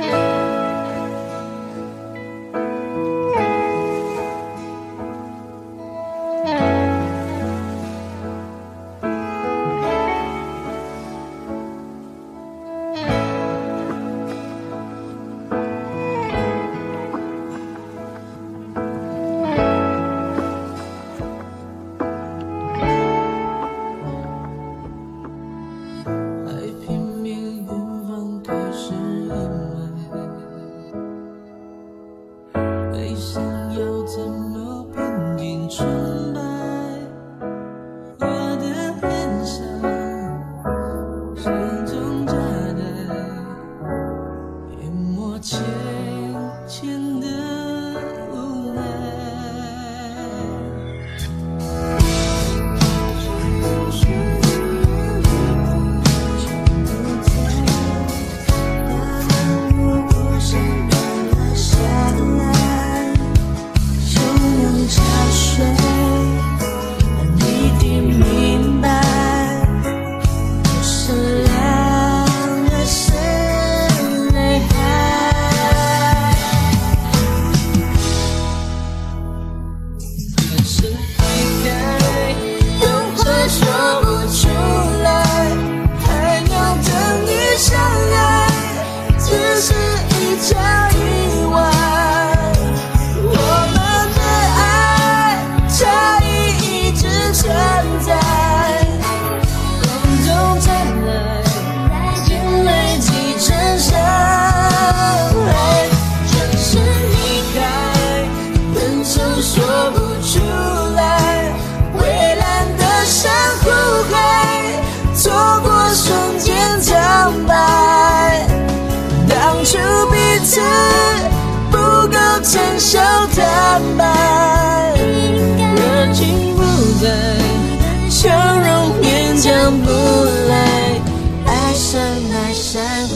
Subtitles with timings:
[0.00, 0.23] Bye.
[33.04, 33.42] 你心
[33.76, 33.93] 有。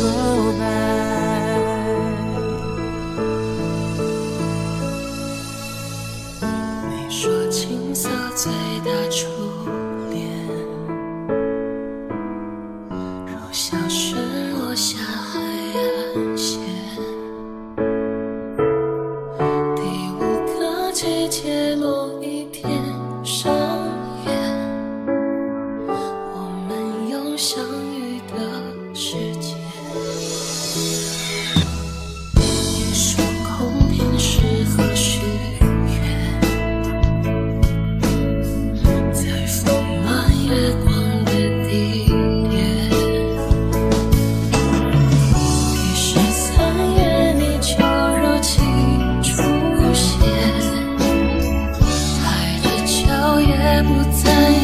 [0.00, 0.62] 落败。
[6.90, 8.52] 你说青涩最
[8.84, 9.26] 大初
[10.10, 10.28] 恋，
[13.26, 14.16] 如小雪
[14.52, 16.60] 落下海岸线。
[19.74, 19.80] 第
[20.14, 22.70] 五个季节落一片
[23.24, 23.52] 上
[24.26, 24.30] 演，
[25.86, 26.36] 我
[26.68, 26.70] 们
[27.10, 27.77] 又相。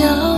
[0.00, 0.37] 여